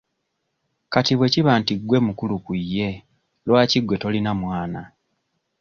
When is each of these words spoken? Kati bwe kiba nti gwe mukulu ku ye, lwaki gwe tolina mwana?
Kati 0.93 1.13
bwe 1.17 1.27
kiba 1.33 1.51
nti 1.59 1.73
gwe 1.77 1.99
mukulu 2.07 2.35
ku 2.45 2.53
ye, 2.73 2.89
lwaki 3.45 3.77
gwe 3.81 3.95
tolina 4.01 4.31
mwana? 4.41 4.81